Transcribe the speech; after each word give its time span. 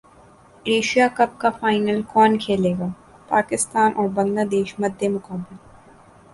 Asia 0.65 1.07
Cup 1.17 1.31
کا 1.41 1.49
final 1.59 2.01
کون 2.13 2.37
کھیلے 2.39 2.73
گا 2.79 2.87
پاکستان 3.29 3.91
اور 3.95 4.07
بنگلہ 4.15 4.45
دیش 4.51 4.73
مدمقابل 4.79 5.55